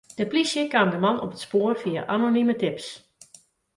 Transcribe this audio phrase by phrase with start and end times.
[0.17, 2.87] De polysje kaam de man op it spoar fia anonime tips.